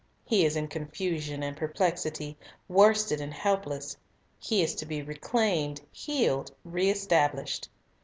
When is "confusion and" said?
0.67-1.55